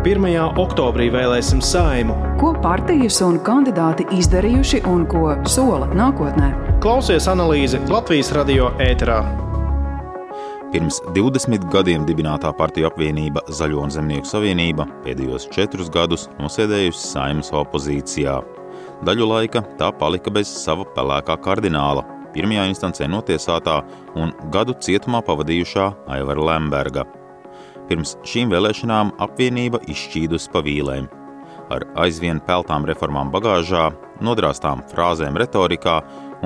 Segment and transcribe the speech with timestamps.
[0.00, 0.56] 1.
[0.56, 2.14] oktobrī vēlēsim saimu.
[2.40, 6.46] Ko partijas un kandidāti izdarījuši un ko sola nākotnē?
[6.80, 9.18] Klausies analīzi Latvijas radio ēterā.
[10.72, 17.52] Pirms 20 gadiem dibinātā partiju apvienība Zaļo un Zemnieku savienība pēdējos četrus gadus nosēdējusi saimnes
[17.60, 18.40] opozīcijā.
[19.04, 23.82] Daļu laika tā palika bez sava pelēkā kardināla, pirmajā instancē notiesātā
[24.16, 27.10] un gadu cietumā pavadījušā Aivara Lemberga.
[27.90, 31.08] Pirms šīm vēlēšanām apvienība izšķīdusi pa vīlēm.
[31.74, 33.88] Ar aizvien peltām reformām bagāžā,
[34.22, 35.96] nodrāstām frāzēm retorikā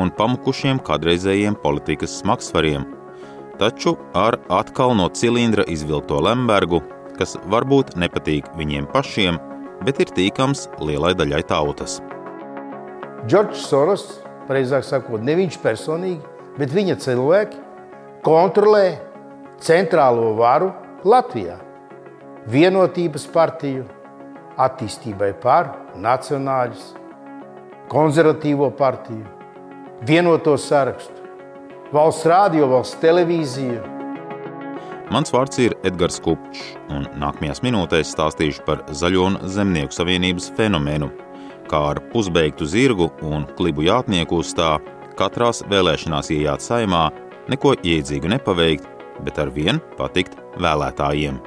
[0.01, 2.87] un pamukušiem kādreizējiem politikas smagsvariem,
[3.61, 6.81] taču ar atkal no cilindra izvilkto Lembergu,
[7.19, 9.37] kas varbūt nepatīk viņiem pašiem,
[9.85, 11.99] bet ir tīkams lielai daļai tautas.
[13.29, 14.07] Džordžs Soros
[14.49, 16.23] precīzāk sakot, ne viņš personīgi,
[16.57, 17.61] bet viņa cilvēki
[18.25, 18.87] kontrolē
[19.61, 20.73] centrālo varu
[21.05, 21.59] Latvijā.
[22.49, 23.83] Vienotības partiju,
[24.57, 25.69] attīstībai par
[26.01, 26.87] nacionāļus,
[27.93, 29.25] konservatīvo partiju,
[30.09, 31.21] vienoto sarakstu,
[31.93, 33.83] valsts rādio, valsts televīziju.
[35.13, 41.13] Mans vārds ir Edgars Kupčs, un nākamajās minūtēs stāstīšu par Zaļo un Zemnieku savienības fenomenu
[41.69, 44.79] kā ar pusbeigtu zirgu un klibu jātnieku uz tā,
[45.19, 47.09] katrās vēlēšanās iejāt saimā,
[47.53, 48.89] neko iedzīgu nepaveikt,
[49.25, 51.41] bet ar vien patikt vēlētājiem.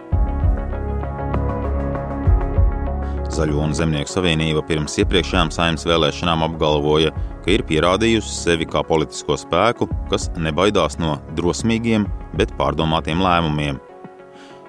[3.37, 7.11] Zaļo un Zemnieku savienība pirms iepriekšējām saimnes vēlēšanām apgalvoja,
[7.43, 12.07] ka ir pierādījusi sevi kā politisko spēku, kas nebaidās no drosmīgiem,
[12.39, 13.81] bet pārdomātiem lēmumiem.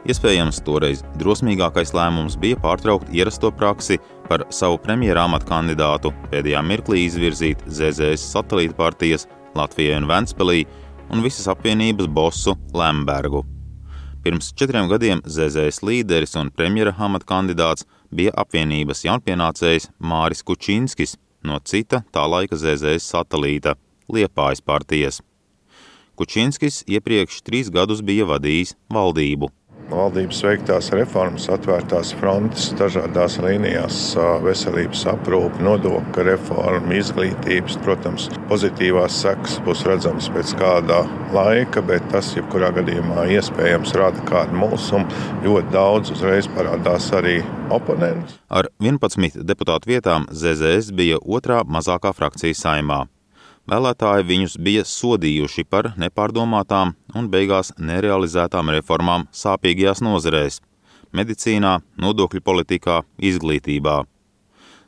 [0.08, 7.04] Iespējams, toreiz drosmīgākais lēmums bija pārtraukt ierasto praksi par savu premjera amatu kandidātu pēdējā mirklī
[7.06, 9.26] izvirzīt ZZS satelīta partijas
[9.58, 10.62] Latvijai un Ventspēlī
[11.12, 13.44] un visas apvienības bosu Lembergu.
[14.22, 21.60] Pirms četriem gadiem ZZS līderis un premjera amata kandidāts bija apvienības jaunpienācējs Māris Kučinskis no
[21.64, 23.76] cita tā laika ZZS satelīta
[24.12, 25.22] Liepājas partijas.
[26.18, 29.52] Kučinskis iepriekš trīs gadus bija vadījis valdību
[29.90, 33.98] valdības veiktās reformas, atvērtās frontes dažādās līnijās,
[34.44, 37.78] veselības aprūpe, nodokļu reforma, izglītības.
[37.84, 41.02] Protams, pozitīvās sekas būs redzamas pēc kāda
[41.34, 45.08] laika, bet tas, jebkurā gadījumā, iespējams rada kādu mulsumu.
[45.46, 47.38] Ļoti daudz uzreiz parādās arī
[47.74, 48.38] oponenti.
[48.48, 53.06] Ar 11 deputātu vietām ZZS bija otrā mazākā frakcija saimā.
[53.68, 60.62] Vēlētāji viņus bija sodījuši par nepārdomātām un beigās nerealizētām reformām sāpīgajās nozarēs-
[61.18, 64.06] medicīnā, nodokļu politikā, izglītībā.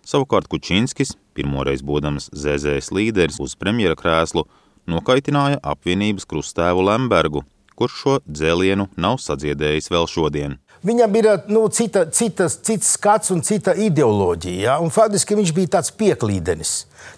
[0.00, 4.46] Savukārt Kučinskis, pirmoreiz būdams ZZS līderis uz premjera krēslu,
[4.88, 7.44] nokaitināja apvienības krustēvu Lembergu,
[7.80, 10.58] kurš šo dzēlienu nav sadziedējis vēl šodien.
[10.86, 14.60] Viņam ir nu, cita, cita, cits skats un cita ideoloģija.
[14.64, 14.76] Ja?
[14.80, 16.72] Un faktiski viņš bija tāds pieklīdenis.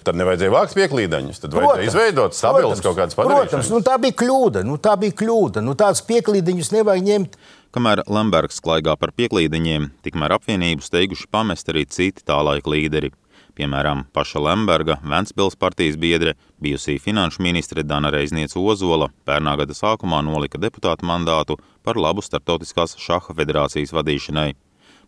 [0.06, 1.38] Tad nevajadzēja vākt pieklīdeņus.
[1.44, 3.52] Tad protams, vajadzēja izveidot stabilas kaut kādas padarīšanas.
[3.52, 4.64] Protams, nu, tā bija kļūda.
[4.66, 5.62] Nu, tā bija kļūda.
[5.62, 7.38] Nu, tāds pieklīdeņus nevajag ņemt.
[7.72, 13.14] Kamēr Lembergs klaigā par pieklīdeņiem, tikmēr apvienību steiguši pamest arī citi tā laika līderi.
[13.52, 16.32] Piemēram, paša Lemberga, Ventspils partijas biedre,
[16.62, 22.96] bijusī finanšu ministre Dana Reizniece Ozola pērnā gada sākumā nolika deputātu mandātu par labu Startautiskās
[22.96, 24.54] šaha federācijas vadīšanai,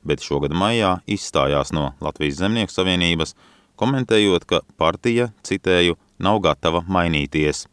[0.05, 3.33] bet šogad maijā izstājās no Latvijas Zemnieku savienības,
[3.81, 7.65] komentējot, ka partija, citēju, nav gatava mainīties.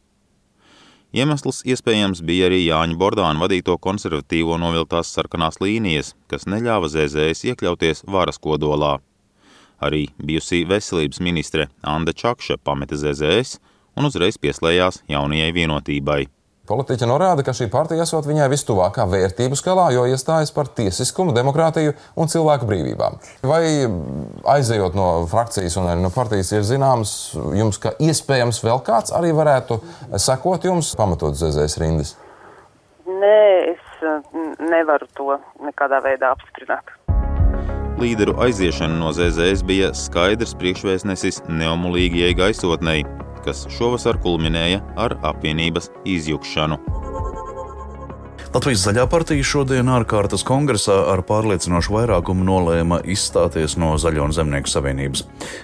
[1.12, 8.06] Iemesls iespējams bija arī Jāņa Bordāna vadīto konservatīvo noviltās sarkanās līnijas, kas neļāva ZZS iekļauties
[8.08, 9.02] varas kodolā.
[9.82, 13.58] Arī bijusī veselības ministre Anna Čakša pameta ZZS
[13.98, 16.22] un uzreiz pieslējās jaunajai vienotībai.
[16.70, 21.96] Politiķi norāda, ka šī partija esot viņai vistuvākā vērtību skalā, jo iestājas par tiesiskumu, demokrātiju
[22.16, 23.18] un cilvēku brīvībām.
[23.50, 23.64] Vai
[24.54, 27.16] aizejot no frakcijas un no partijas, ir zināms,
[27.58, 29.82] jums, ka iespējams vēl kāds arī varētu
[30.22, 32.16] sekot jums, pamatot ZZS rindas?
[33.10, 34.08] Nē, es
[34.62, 36.94] nevaru to nekādā veidā apstiprināt
[38.02, 43.04] līderu aiziešana no ZZS bija skaidrs priekšvēstnesis neomulīgajai gaisotnei,
[43.46, 46.82] kas šovasar kulminēja ar apvienības izjukšanu.
[48.52, 54.68] Latvijas zaļā partija šodien ārkārtas kongresā ar pārliecinošu vairākumu nolēma izstāties no Zaļo un Zemnieku
[54.68, 55.22] savienības.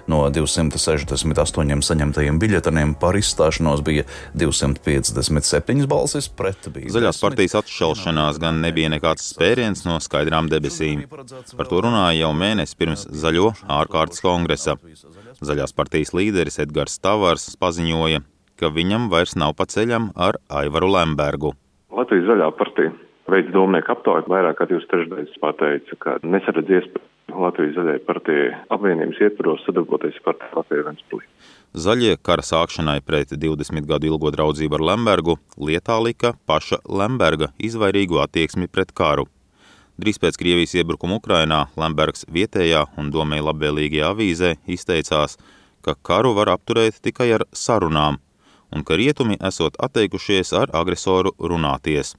[0.07, 4.05] No 268 saņemtajiem biļeteniem par izstāšanos bija
[4.39, 6.71] 257 balsis pret.
[6.95, 11.03] Zaļās partijas atšķelšanās gan nebija nekāds spēriens no skaidrām debesīm.
[11.11, 13.51] Par to runāja jau mēnesi pirms Zaļo
[13.81, 14.79] ārkārtas kongresa.
[15.43, 18.23] Zaļās partijas līderis Edgars Tavars paziņoja,
[18.55, 21.57] ka viņam vairs nav pa ceļam ar Aivaru Lembergu.
[21.97, 22.91] Latvijas zaļā partija
[23.31, 29.21] veids domnieku aptauju, vairāk kā divas trešdaļas pateica, ka nesaredz iespēju Latvijas zaļai partijai apvienības
[29.25, 31.25] ietvaros sadarboties ar Latviju Ventspilī.
[31.77, 38.21] Zaļie kara sākšanai pret 20 gadu ilgo draudzību ar Lembergu lietā lika paša Lemberga izvairīgu
[38.23, 39.25] attieksmi pret karu.
[39.97, 45.39] Drīz pēc Krievijas iebrukuma Ukrainā Lembergs vietējā un domēji labvēlīgajā avīzē izteicās,
[45.81, 48.21] ka karu var apturēt tikai ar sarunām
[48.71, 52.15] un ka rietumi esot atteikušies ar agresoru runāties.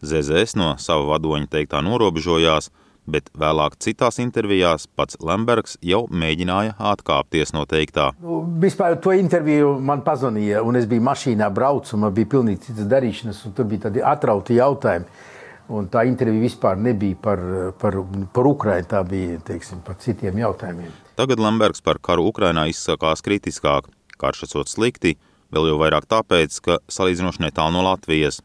[0.00, 2.70] ZZS no sava vadoņa teiktā norobežojās,
[3.10, 8.10] bet vēlāk citās intervijās pats Lembergs jau mēģināja atkāpties no teiktā.
[8.22, 12.88] Nu, vispār to interviju man pazvanīja, un es biju mašīnā braucu, man bija pilnīgi citas
[12.90, 15.28] darīšanas, un tur bija tādi atrauti jautājumi.
[15.70, 17.42] Un tā intervija vispār nebija par,
[17.78, 18.00] par,
[18.34, 20.90] par Ukrajinu, tā bija teiksim, par citiem jautājumiem.
[21.20, 23.86] Tagad Lembergs par karu Ukrainā izsakās kritiskāk.
[24.18, 25.14] Karš esot slikti,
[25.54, 28.40] vēl jau vairāk tāpēc, ka salīdzinoši netālu no Latvijas.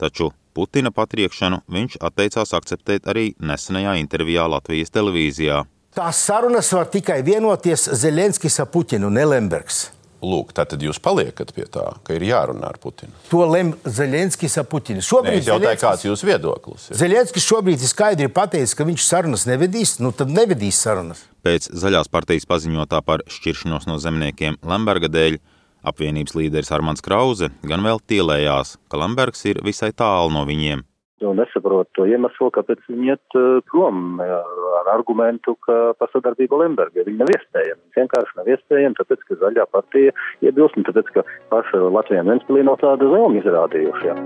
[0.00, 5.62] Taču Putina patriekšanu viņš atteicās akceptēt arī nesenajā intervijā Latvijas televīzijā.
[5.96, 9.90] Tās sarunas var tikai vienoties Zelenskis ar Putinu, ne Lembergs.
[10.22, 13.10] Lūk, tad jūs paliekat pie tā, ka ir jārunā ar Putinu.
[13.32, 15.02] To lem Zelenskis ar Putinu.
[15.02, 16.84] Šobrīd es jautāju, kāds ir jūsu viedoklis?
[16.92, 16.98] Ir.
[17.00, 21.24] Zelenskis šobrīd ir skaidri pateicis, ka viņš sarunas nevedīs, nu tad nevedīs sarunas.
[21.42, 25.40] Pēc zaļās partijas paziņotā par šķiršanos no zemniekiem Lemberga dēļ
[25.82, 30.84] Apvienības līderis Armāns Krause gan vēl tielējās, ka Lambergs ir visai tālu no viņiem.
[31.22, 37.04] Un nesaprotu to iemeslu, kāpēc viņi iet uh, prom ar argumentu, ka par sadarbību Lemberga
[37.06, 37.82] viņi nav iespējami.
[37.94, 42.80] Vienkārši nav iespējami, tāpēc, ka zaļā partija iebilst, un tāpēc, ka paša Latvijā Ventspilī nav
[42.82, 44.10] tāda vēlme izrādījuši.
[44.10, 44.16] Jā.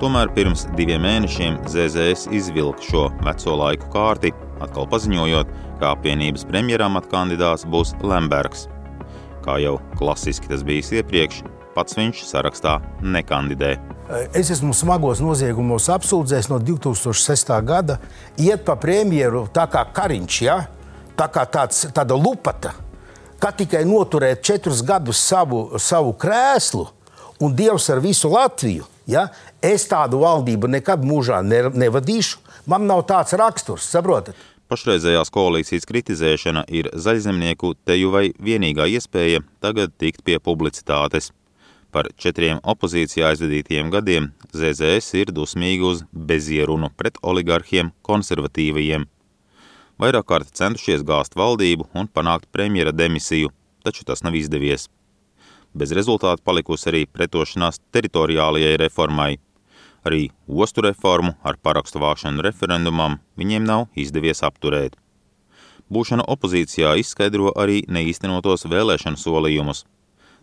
[0.00, 4.32] Tomēr pirms diviem mēnešiem ZZS izvilka šo veco laiku kārti,
[4.64, 8.68] atkal paziņojot, ka apvienības premjeram atkandidāts būs Lembergs.
[9.44, 11.40] Kā jau klasiski tas bijis iepriekš,
[11.74, 13.76] pats viņš sarakstā nekandidē.
[14.34, 17.52] Es esmu smagos noziegumos apsūdzēts no 2006.
[17.64, 18.00] gada.
[18.42, 20.58] Iet pa premjeru tā kā kariņš, ja?
[21.16, 22.72] tā kā tāds, tāda lupata,
[23.40, 26.86] kā tikai noturēt četrus gadus savu, savu krēslu
[27.40, 28.86] un Dievs ar visu Latviju.
[29.10, 29.28] Ja?
[29.62, 32.40] Es tādu valdību nekad mūžā nevadīšu.
[32.70, 34.36] Man nav tāds raksturs, saprotat?
[34.70, 41.32] Pašreizējās koalīcijas kritizēšana ir zaļzemnieku teju vai vienīgā iespēja tagad tikt pie publicitātes.
[41.90, 49.08] Par četriem opozīcijā aizvadītiem gadiem ZZS ir dusmīgi uz bezierunu pret oligarhiem konservatīvajiem.
[49.98, 53.50] Vairāk kārt centušies gāzt valdību un panākt premjera demisiju,
[53.82, 54.86] taču tas nav izdevies.
[55.74, 59.32] Bez rezultātu palikusi arī pretošanās teritoriālajai reformai–
[60.06, 64.96] Arī ostu reformu ar parakstu vākšanu referendumam viņiem nav izdevies apturēt.
[65.90, 69.84] Būšana opozīcijā izskaidro arī neīstenotos vēlēšanu solījumus.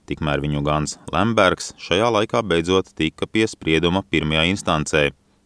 [0.07, 5.04] Tikmēr viņu gans Lembergs šajā laikā beidzot tika pie sprieduma pirmajā instancē,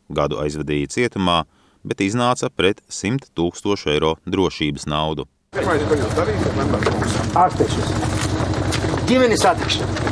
[0.09, 1.43] gadu aizvadīja cietumā,
[1.85, 5.25] bet iznāca pret 100 tūkstošu eiro drošības naudu.
[9.11, 10.11] Ģimenes attikšana.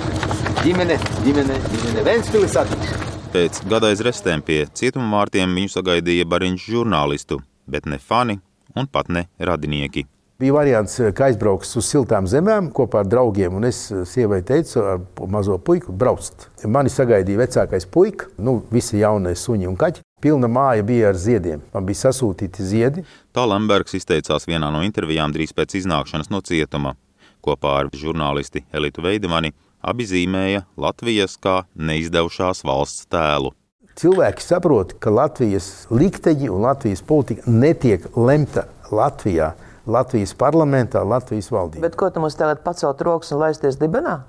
[0.59, 3.08] Ģimene, ģimene, ģimene, Ventspilis attikšana.
[3.29, 7.37] Pēc gada aizrestēm pie cietuma vārtiem viņu sagaidīja bariņš žurnālistu,
[7.69, 8.39] bet ne fani
[8.73, 10.07] un pat ne radinieki.
[10.41, 15.29] Bija variants, ka aizbrauks uz siltām zemēm kopā ar draugiem, un es sievai teicu, ar
[15.29, 16.47] mazo puiku, braukt.
[16.65, 20.01] Mani sagaidīja vecākais puika, nu, visi jaunie suņi un kaķi.
[20.25, 21.61] Pilna māja bija ar ziediem.
[21.75, 23.05] Man bija sasūtīti ziedi.
[23.35, 26.97] Tā Lembergs izteicās vienā no intervijām drīz pēc iznākšanas no cietuma.
[27.45, 33.53] Kopā ar žurnālisti Elitu Veidemani Abi zīmēja Latvijas kā neizdevušās valsts tēlu.
[33.99, 39.53] Cilvēki saprot, ka Latvijas likteņi un Latvijas politika netiek lemta Latvijā,
[39.87, 41.83] Latvijas parlamentā, Latvijas valdībā.
[41.83, 44.21] Bet ko tu mums tagad pacelt rokas un laisties dibenā?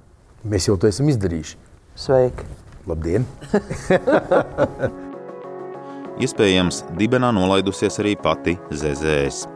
[0.46, 1.58] Mēs jau to esam izdarījuši.
[1.98, 2.46] Sveiki!
[2.88, 3.26] Labdien!
[6.24, 9.46] Iespējams, dibenā nolaidusies arī pati ZZS.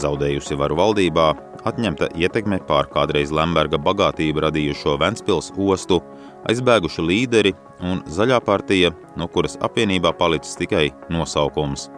[0.00, 1.26] Zaudējusi varu valdībā,
[1.68, 6.00] atņemta ietekme pār kādreiz Lemberga bagātību radījušo Ventspils ostu,
[6.50, 7.52] aizbēguši līderi
[7.86, 11.88] un zaļā partija, no kuras apvienībā palicis tikai nosaukums.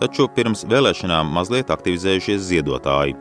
[0.00, 3.16] Taču pirms vēlēšanām mazliet aktivizējušies ziedotāji.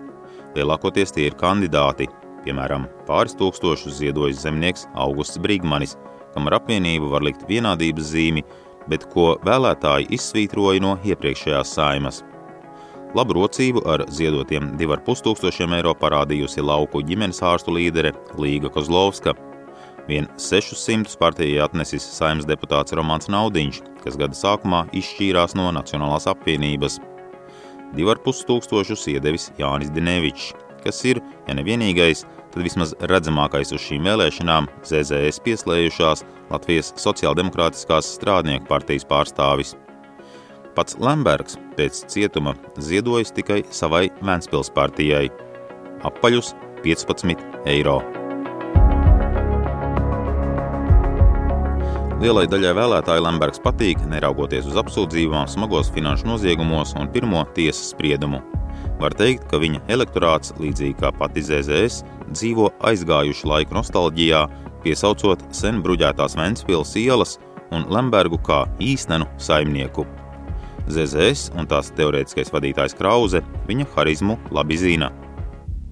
[0.57, 2.09] Lielākoties tie ir kandidāti,
[2.43, 5.95] piemēram, pāris tūkstošus ziedojis zemnieks Augusts Brīgmanis,
[6.33, 8.43] kam ar apvienību var likt vienādības zīmi,
[8.89, 12.23] bet ko vēlētāji izsvītroja no iepriekšējās saimas–
[13.13, 18.09] Labu rocību ar ziedotiem 2,5 tūkstošiem eiro parādījusi lauku ģimenes ārstu līdere
[18.41, 19.35] Līga Kozlovska.
[20.07, 26.97] Vien 600 partijai atnesis saimnes deputāts Romāns Naudiņš, kas gada sākumā izšķīrās no Nacionālās apvienības.
[27.93, 30.49] 2,5 tūkstošus iedevis Jānis Dinevičs,
[30.81, 38.65] kas ir, ja nevienīgais, tad vismaz redzamākais uz šīm vēlēšanām ZZS pieslējušās Latvijas Sociāldemokrātiskās strādnieku
[38.73, 39.77] partijas pārstāvis.
[40.73, 45.27] Pats Lembergs pēc cietuma ziedojis tikai savai Vēnspils partijai-
[46.09, 47.37] apaļus 15
[47.69, 48.01] eiro.
[52.23, 58.41] Lielai daļai vēlētāju Lembergs patīk, neraugoties uz apsūdzībām, smagos finanšu noziegumos un pirmo tiesas spriedumu.
[58.99, 64.47] Var teikt, ka viņa elektorāts, līdzīgi kā pati ZZS, dzīvo aizgājušu laiku nostalģijā,
[64.83, 67.37] piesaucot sen bruģētās Ventspils ielas
[67.71, 70.07] un Lembergu kā īstenu saimnieku.
[70.87, 75.11] ZZS un tās teorētiskais vadītājs Krause viņa harizmu labi zina.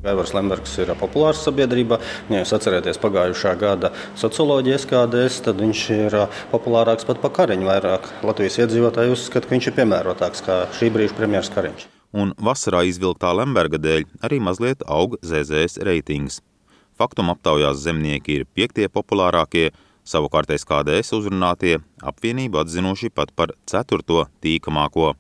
[0.02, 2.00] Evers Lembergs ir populārs sabiedrībā.
[2.34, 6.18] Ja jūs atcerieties pagājušā gada socioloģijas kādēs, tad viņš ir
[6.54, 7.68] populārāks pat par Kariņu.
[7.70, 11.86] Vairāk Latvijas iedzīvotāji uzskata, ka viņš ir piemērotāks kā šī brīža premjerministrs Kariņš.
[12.18, 16.42] Un vasarā izvilktā Lemberga dēļ arī mazliet aug ZZS reitings.
[16.98, 19.70] Faktum aptaujās zemnieki ir piektie populārākie,
[20.08, 25.14] savukārt SKDS uzrunātie apvienību atzinuši pat par ceturto tīkamāko.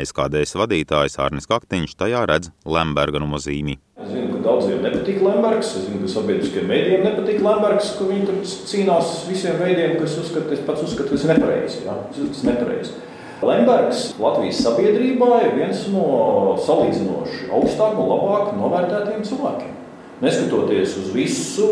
[0.00, 3.76] SKDS vadītājs Arnis Kaktiņš tajā redz Lemberga nozīmi.
[4.00, 5.74] Es zinu, ka daudziem nepatīk Lembergs.
[5.76, 8.40] Es zinu, ka sabiedriskajiem mēdījiem nepatīk Lembergs, ka viņi tur
[8.70, 11.84] cīnās visiem veidiem, kas uzskata, es pats uzskatu, ka tas nepareizi.
[11.84, 11.98] Ja?
[12.16, 12.96] Tas nepareizi.
[13.40, 19.76] Lembergs Latvijas sabiedrībā ir viens no salīdzinoši augstāk un labāk novērtētiem cilvēkiem.
[20.20, 21.68] Neskatoties uz visu,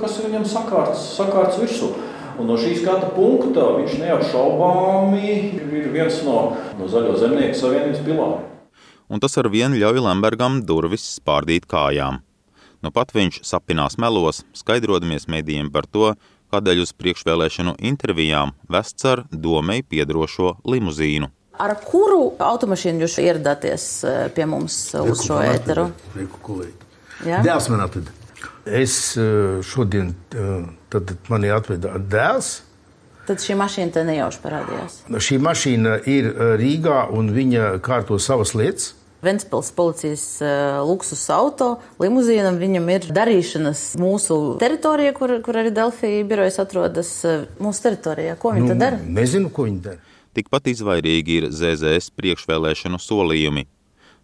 [0.00, 1.92] kas viņam sakārts, sakārts virsū.
[2.40, 5.28] Un no šī skata punkta viņš neapšaubāmi
[5.76, 8.48] ir viens no, no Zaļo zemnieku savienības pilāriem.
[9.12, 12.22] Un tas ar vienu ļauj Lembergam durvis spārdīt kājām.
[12.82, 16.14] Nu pat viņš sapinās melos, skaidrodamies mēdījiem par to,
[16.50, 21.30] kādēļ uz priekšvēlēšanu intervijām vests ar domei piedrošo limuzīnu.
[21.62, 25.92] Ar kuru automašīnu jūs ieradāties eh, pie mums uz šo ēteru?
[26.42, 26.72] kolēģi.
[26.72, 26.81] Jā?
[27.22, 28.12] Dēls man atveda.
[28.66, 32.60] Es eh, šodien, eh, tad mani atveda dēls.
[33.26, 34.98] Tad šī mašīna te nejauši parādījās.
[35.22, 38.92] Šī mašīna ir eh, Rīgā un viņa kārto savas lietas.
[39.22, 46.24] Ventspils policijas uh, luksus auto limuzīnam viņam ir darīšanas mūsu teritorijā, kur, kur arī Delfija
[46.26, 48.34] birojas atrodas uh, mūsu teritorijā.
[48.42, 48.98] Ko viņi nu, tad dara?
[48.98, 50.02] Nezinu, ko viņi dara.
[50.34, 53.68] Tikpat izvairīgi ir ZZS priekšvēlēšanu solījumi.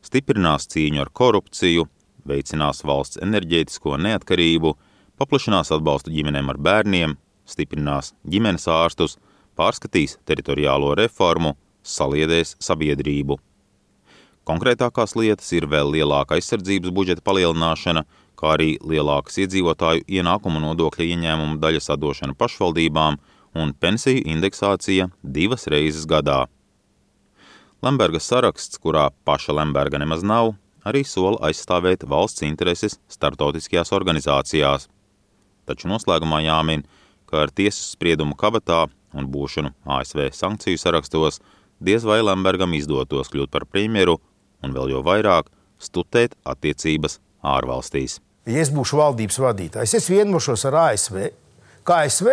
[0.02, 1.87] Stiprinās cīņu ar korupciju,
[2.28, 4.75] veicinās valsts enerģētisko neatkarību,
[5.18, 7.16] paplašinās atbalstu ģimenēm ar bērniem,
[7.49, 9.18] stiprinās ģimenes ārstus,
[9.58, 13.38] pārskatīs teritoriālo reformu, saliedēs sabiedrību.
[14.49, 18.04] Konkrētākās lietas ir vēl lielāka aizsardzības budžeta palielināšana,
[18.38, 23.18] kā arī lielākas iedzīvotāju ienākumu nodokļa ieņēmumu daļas atdošana pašvaldībām
[23.58, 26.47] un pensiju indeksācija divas reizes gadā.
[27.85, 30.54] Lemberga saraksts, kurā paša Lemberga nemaz nav,
[30.88, 34.88] arī sola aizstāvēt valsts intereses startautiskajās organizācijās.
[35.68, 36.85] Taču noslēgumā jāmin,
[37.28, 41.40] ka ar tiesas spriedumu kabatā un būšanu ASV sankciju sarakstos
[41.80, 44.18] diez vai Lembergam izdotos kļūt par premjeru
[44.64, 48.18] un vēl jo vairāk stutēt attiecības ārvalstīs.
[48.49, 51.28] Ja es būšu valdības vadītājs, es vienošos ar ASV.
[51.87, 52.30] Kā ASV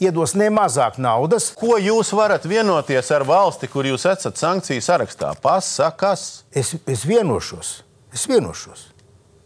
[0.00, 1.50] iedos ne mazāk naudas.
[1.58, 5.34] Ko jūs varat vienoties ar valsti, kur jūs esat sankciju sarakstā?
[5.42, 6.44] Pasakas!
[6.52, 7.78] Es, es vienošos.
[8.14, 8.88] Es vienošos.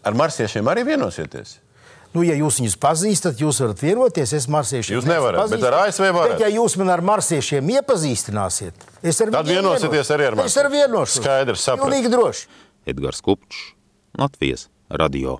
[0.06, 1.58] Ar marsiešiem arī vienosieties?
[2.12, 4.34] Nu, ja jūs viņus pazīstat, jūs varat vienoties.
[4.36, 6.34] Es marsiešiem Jūs nevarat, bet ar ASV varat.
[6.34, 10.68] Bet, ja jūs man ar marsiešiem iepazīstināsiet, es ar Tad vienosieties arī ar Es ar
[10.72, 11.22] vienošos.
[11.22, 11.88] Skaidrs, sapratu.
[11.88, 12.50] Pilnīgi droši.
[12.92, 13.62] Edgars Kupčs,
[14.20, 15.38] Latvijas radio.